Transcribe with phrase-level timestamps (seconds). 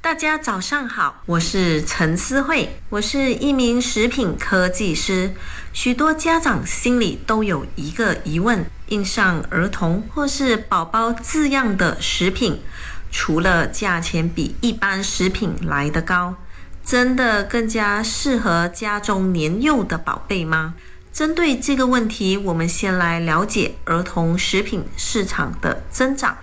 [0.00, 5.34] 大家早上好，我是陈思慧，我是一名食品科技师。
[5.74, 12.62] 许多家长心里都有一个疑问：印上儿童或是宝宝字样的食品，
[13.10, 16.36] 除了价钱比一般食品来得高，
[16.82, 20.74] 真的更加适合家中年幼的宝贝吗？
[21.12, 26.38] 针对这个问题，我们先来了解儿童食品市场的增长。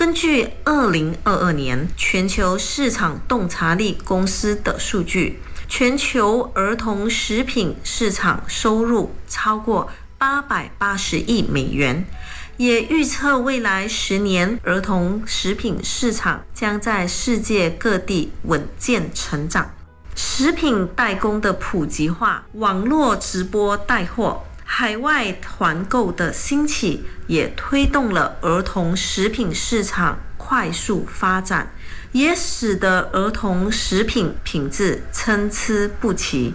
[0.00, 12.06] 根据二零二二年全球市场洞察力公司的数据，全球儿童食品市场收入超过八百八十亿美元，
[12.56, 19.70] 也预测未来十年儿童食品市场将在世界各地稳健成长。
[20.14, 24.44] 食品代工的普及化，网络直播带货。
[24.72, 31.72] 海外团购的兴起，也推动了儿童食品市场快速发展，
[32.12, 36.54] 也使得儿童食品品质参差不齐。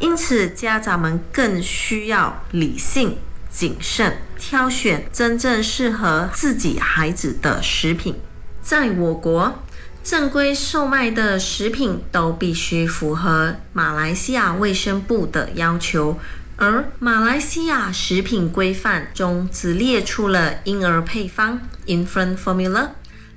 [0.00, 3.16] 因此，家长们更需要理性、
[3.48, 8.16] 谨慎挑选真正适合自己孩子的食品。
[8.60, 9.62] 在我国，
[10.02, 16.18] 正规售卖的食品都必须符合马来西亚卫生部的要求。
[16.64, 22.90] 而马来西亚食品规范中只列出了婴儿配方 （infant formula）、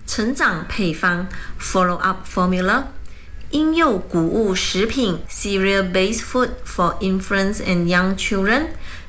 [0.06, 1.28] 成长配方
[1.60, 2.84] （follow-up formula）、
[3.50, 8.68] 婴幼谷物食品 （cereal-based food for infants and young children）、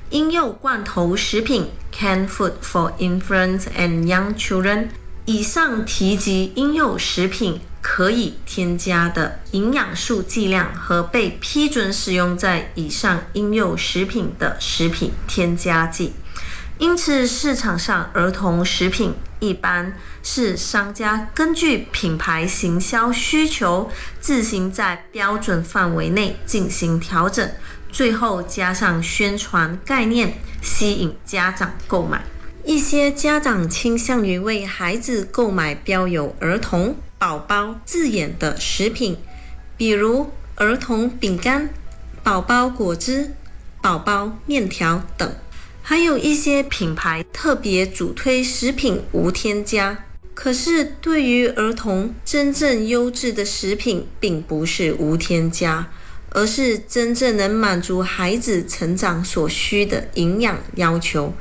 [0.08, 4.88] 婴幼罐头食品 （canned food for infants and young children）。
[5.26, 7.60] 以上提及婴幼食品。
[7.88, 16.12] 可以添加的营养素剂量和被批准使用在以上婴幼食品的食品添加剂，
[16.78, 23.88] 因此市场上儿童食品一般是商家根据品牌行销需求，
[24.20, 27.48] 自行在标准范围内进行调整，
[27.88, 32.24] 最后加上宣传概念，吸引家长购买。
[32.64, 36.96] 一些家长倾向于为孩子购买标有儿童。
[37.18, 39.16] 宝宝字眼的食品，
[39.78, 41.70] 比如儿童饼干、
[42.22, 43.32] 宝宝果汁、
[43.80, 45.34] 宝宝面条等，
[45.82, 50.04] 还有一些品牌特别主推食品无添加。
[50.34, 55.90] 可是，对于儿童真正优质的食品，并不是无添加，
[56.32, 61.32] 而是真正能满足孩子成长所需的营养要求。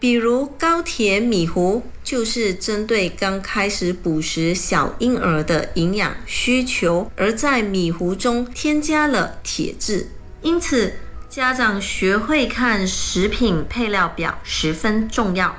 [0.00, 10.08] 比如高铁米糊，就是针对刚开始捕食小婴儿的营养需求，而在米糊中添加了铁质。
[10.40, 10.94] 因此，
[11.28, 15.56] 家长学会看食品配料表十分重要。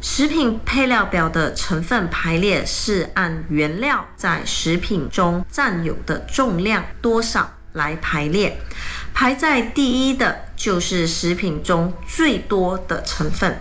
[0.00, 8.56] 食品配料表的成分排列是按原料在食品中占有的重量多少来排列。
[9.12, 13.60] 排在第一的就是食品中最多的成分，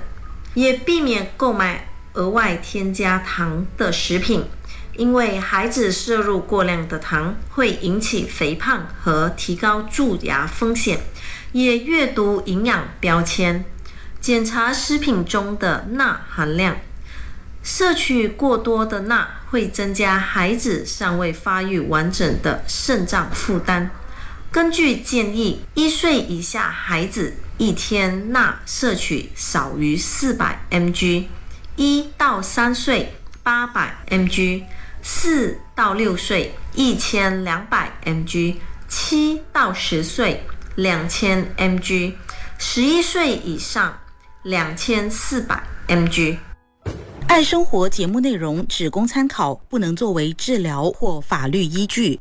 [0.53, 4.45] 也避免购买额外添加糖的食品，
[4.95, 11.01] 因为孩子摄入过量的糖会引起肥胖和提高蛀牙风险。
[11.51, 13.63] 也阅读营养标签，
[14.19, 16.75] 检查食品中的钠含量，
[17.63, 23.89] 摄取过多的钠会增加孩子尚未发育完整的肾脏负担。
[24.55, 31.25] 根据建议，一岁以下孩子一天钠摄取少于四百 mg，
[31.75, 33.11] 一到三岁
[33.43, 34.63] 八百 mg，
[35.03, 38.55] 四到六岁一千两百 mg，
[38.87, 40.41] 七到十岁
[40.75, 42.13] 两千 mg，
[42.57, 43.99] 十一岁以上
[44.43, 46.37] 两千四百 mg。
[47.27, 52.17] 爱生活节目内容只供参考，不能作为治疗或法律依据。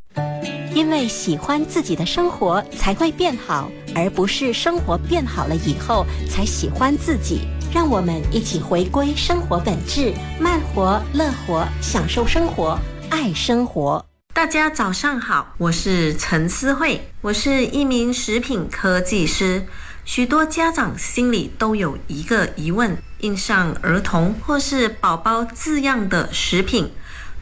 [0.75, 7.43] 因为喜欢自己的生活才会变好，而不是生活变好了以后才喜欢自己。
[7.73, 12.77] 让我们一起回归生活本质，慢活、乐活，享受生活，
[13.09, 14.05] 爱生活。
[14.33, 19.65] 大家早上好，我是陈思慧，我是一名食品科技师。
[20.05, 26.91] 许多家长心里都有一个疑问：印上儿童或是宝宝字样的食品。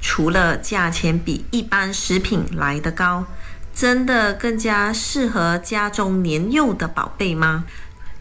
[0.03, 3.25] 除了价钱比一般食品来得高，
[3.75, 7.65] 真的更加适合家中年幼的宝贝吗？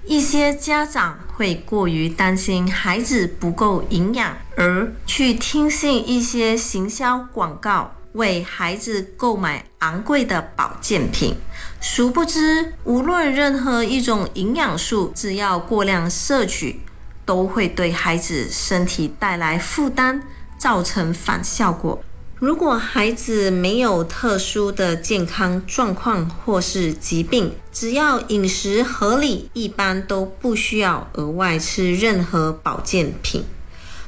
[0.06, 11.36] 一些家长会过于担心孩子不够营养，而去听信一些行销广告，为孩子购买昂贵的保健品。
[11.82, 16.82] 殊不知，无论任何一种营养素，只要过量摄取，
[17.26, 20.24] 都会对孩子身体带来负担。
[20.62, 22.04] 造成反效果。
[22.36, 33.44] 如果孩子没有特殊的健康状况或是疾病，只要饮食合理，一般都不需要额外吃任何保健品。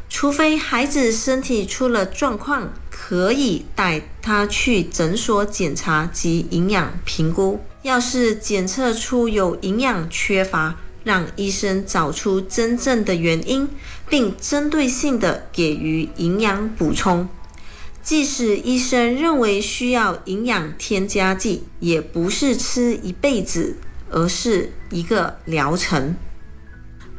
[0.09, 7.59] 除非孩子身体出了状况，可以带他去诊所检查及营养评估。
[7.81, 13.69] 要是检测出有营养缺乏，让医生找出真正的原因，
[14.09, 17.27] 并针对性的给予营养补充。
[18.01, 23.77] 即使医生认为需要营养添加剂，也不是吃一辈子，
[24.09, 26.15] 而是一个疗程。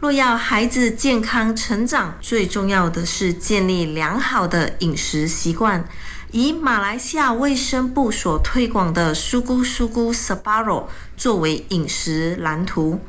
[0.00, 5.88] 若要孩子健康成长，最重要的是建立良好的饮食习惯。
[6.31, 13.00] 以马来西亚卫生部所推广的“苏姑苏姑 Sabaro” 作为饮食蓝图，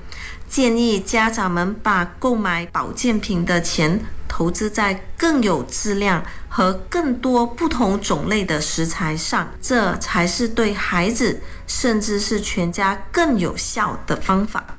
[0.47, 3.99] 建议家长们把购买保健品的钱。
[4.27, 14.77] 投资在更有质量和更多不同种类的食材上，这才是对孩子甚至是全家更有效的方法。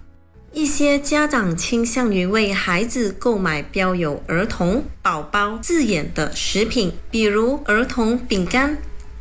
[0.52, 8.76] 一些家长倾向于为孩子购买标有“儿童”“宝宝”字眼的食品，比如儿童饼干、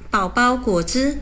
[0.09, 1.17] 宝宝果汁、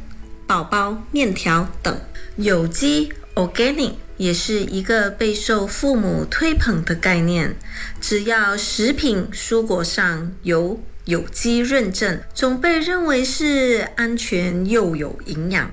[0.48, 1.96] 宝宝面条等。
[2.38, 3.94] 有机 （organic）。
[4.18, 7.56] 也是一个备受父母推捧的概念。
[8.00, 15.71] 只要食品、蔬果上有有机认证，总被认为是安全又有营养。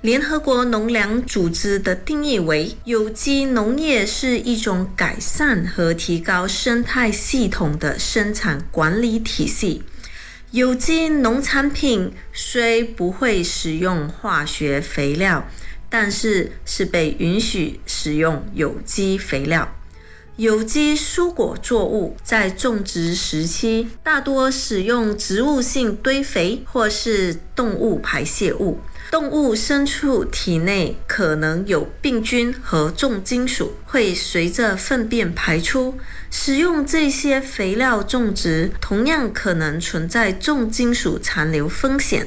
[0.00, 9.82] 联合国农粮组织的定义为：有机农业是一种改善和提高生态系统的生产管理体系。
[10.50, 15.48] 有机农产品虽不会使用化学肥料。
[15.96, 19.76] 但是是被允许使用有机肥料。
[20.34, 28.80] 有机蔬果作物在种植时期大多使用植物性堆肥或是动物排泄物。
[29.12, 35.96] 动物牲畜体内可能有病菌和重金属，会随着粪便排出。
[36.32, 42.26] 使用这些肥料种植，同样可能存在重金属残留风险。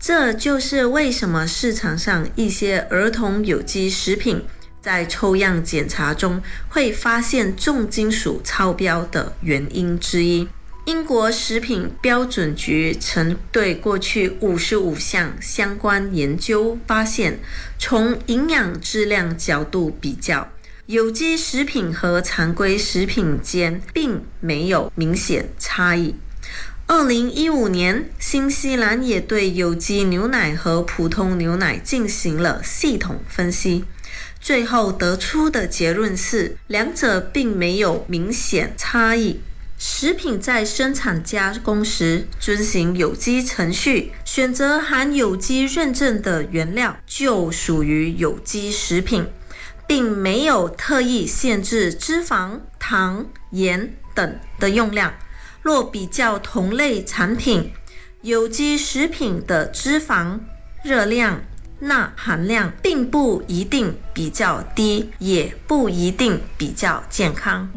[0.00, 4.44] 这就是为什么市场上一些儿童有机食品
[4.80, 10.48] 在抽样检查中会发现重金属超标的原因之一。
[10.84, 17.40] 英国食品标准局曾对过去五十五项相关研究发现，
[17.78, 20.48] 从营养质量角度比较，
[20.86, 26.14] 有机食品和常规食品间并没有明显差异。
[26.90, 33.84] 二零一五年，新西兰也对有机牛奶和普通牛奶进行了系统分析，
[34.40, 39.40] 最后得出的结论是，两者并没有明显差异。
[39.76, 49.26] 食品在生产加工时遵循有机程序，选择含有机认证的原料就属于有机食品，
[49.86, 55.12] 并没有特意限制脂肪、糖、盐等的用量。
[55.62, 57.72] 若比较同类产品，
[58.22, 60.38] 有机食品的脂肪、
[60.82, 61.40] 热量、
[61.80, 67.70] 钠含量并不一定比较低，也不一定比较健康。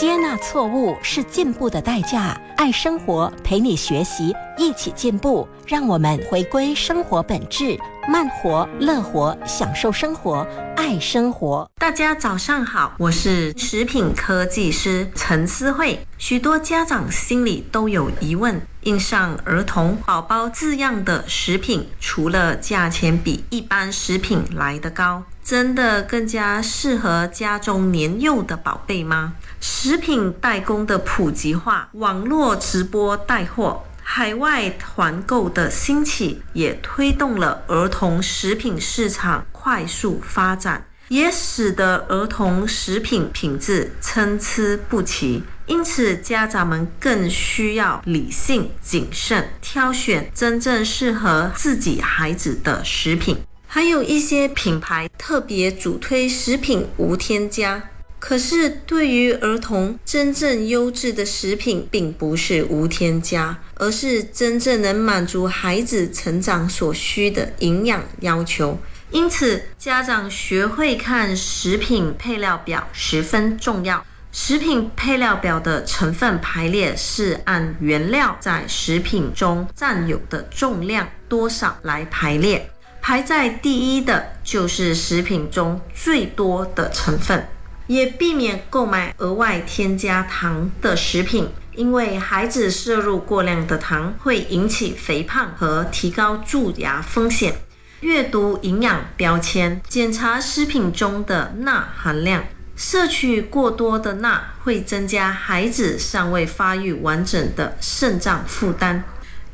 [0.00, 2.34] 接纳错误是进步的代价。
[2.56, 5.46] 爱生活，陪你学习，一起进步。
[5.66, 11.70] 让我们回归生活本质，慢活、乐活，享受生活，爱生活。
[11.78, 16.00] 大家早上好，我是食品科技师陈思慧。
[16.16, 29.32] 许多家长心里都有疑问：印上儿童、宝宝字样的食品，除了价钱比一般食品来得高，真的更加适合家中年幼的宝贝吗？
[29.60, 33.82] 食品代工的普及化，网络直播带货。
[34.00, 45.42] 海外团购的兴起，也推动了儿童食品市场快速发展，也使得儿童食品品质参差不齐。
[45.66, 53.36] 因此，家长们更需要理性谨慎，挑选真正适合自己孩子的食品。
[53.72, 57.80] 还有一些品牌特别主推食品无添加。
[58.18, 68.76] 可是，对于儿童，真正优质的食品并不是无添加，而是真正能满足孩子成长所需的营养要求。
[69.12, 74.04] 因此，家长学会看食品配料表十分重要。
[74.32, 87.48] 食品配料表的成分排列是按原料在食品中占有的重量多少来排列，排在第一的就是食品中最多的成分。
[87.86, 97.56] 也避免购买额外添加糖的食品，因为孩子摄入过量的糖会引起肥胖和提高蛀牙风险。
[97.98, 102.44] 阅读营养标签，检查食品中的钠含量。
[102.76, 109.02] 摄取过多的钠会增加孩子尚未发育完整的肾脏负担。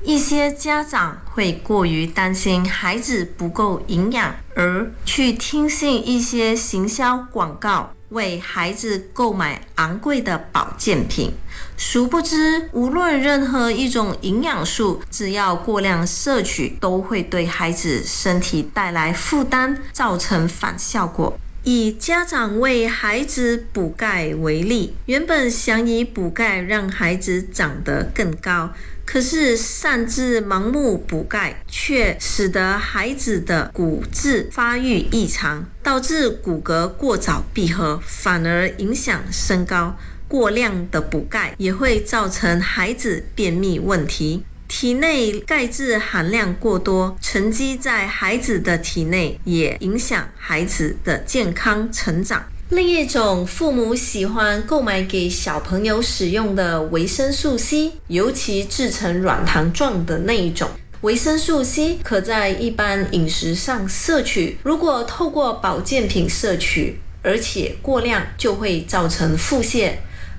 [0.06, 11.32] 一些家长会过于担心孩子不够营养，而去听信一些行销广告，为孩子购买昂贵的保健品。
[11.76, 21.36] 殊不知，无论任何一种营养素，只要过量摄取，都会对孩子身体带来负担，造成反效果。
[21.68, 28.72] 以家长为孩子补钙为例，原本想以补钙让孩子长得更高，
[29.04, 39.96] 可是擅自盲目补钙，却使得孩子的骨质发育异常，导致骨骼过早闭合，反而影响身高。
[40.28, 44.44] 过量的补钙也会造成孩子便秘问题。
[44.68, 52.44] 体内钙质含量过多，沉积在孩子的体内，也影响孩子的健康成长。
[52.70, 60.68] 另一种父母喜欢购买给小朋友使用的维生素 C，尤其制成软糖状的那一种。
[61.02, 69.92] 维生素 C 可在一般饮食上摄取，如果透过保健品摄取，而且过量，就会造成腹泻。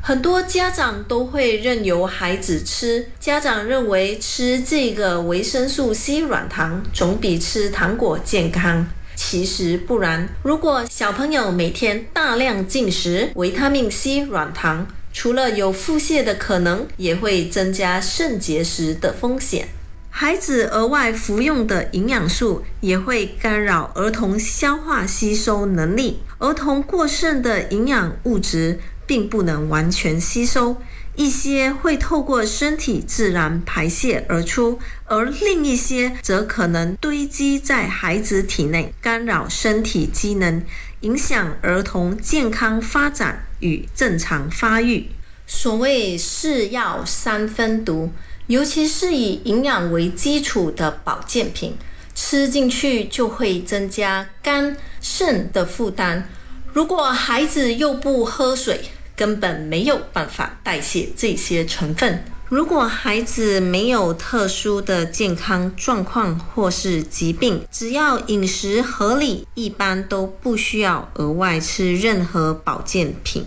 [0.07, 8.87] 很多家长都会任由孩子吃，家长认为吃这个维生素 C 软糖总比吃糖果健康。
[9.17, 19.67] 其实不然，如果小朋友每天大量进食维他命 C 软糖，除了有腹泻的可能，也会增加肾结石的风险。
[20.09, 28.79] 孩子额外服用的营养素也会干扰儿童消化吸收能力，儿童过剩的营养物质。
[29.07, 30.75] 并不能完全吸收，
[31.15, 40.61] 一些会透过身体自然排泄而出，而另一些则可能堆积在孩子体内，干扰身体机能，
[40.99, 45.09] 影响儿童健康发展与正常发育。
[45.47, 48.11] 所谓“是药三分毒”，
[48.47, 51.77] 尤其是以营养为基础的保健品，
[52.13, 56.29] 吃进去就会增加肝肾的负担。
[56.73, 58.81] 如果孩子又不喝水，
[59.17, 62.24] 根本没有办法代谢这些成分。
[62.50, 73.45] 如果孩子没有特殊的健康状况或是疾病，只要饮食合理，一般都不需要额外吃任何保健品。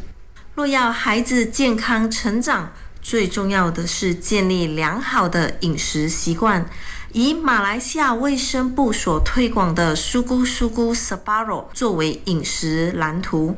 [0.54, 6.68] 若要孩子健康成长，最重要的是建立良好的饮食习惯。
[7.12, 13.56] 以马来西亚卫生部所推广的“苏咕苏咕 Sabaro” 作为饮食蓝图。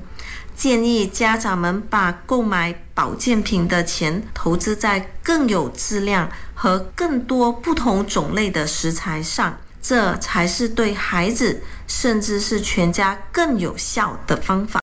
[0.55, 14.81] 建议家长们把购买保健品的钱投资在更有质量和更多不同种类的食材上，这才是对孩子甚至是全家更有效的方法。